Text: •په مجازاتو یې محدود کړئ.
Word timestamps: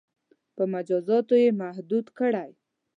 •په 0.55 0.63
مجازاتو 0.73 1.33
یې 1.43 1.49
محدود 1.61 2.05
کړئ. 2.19 2.51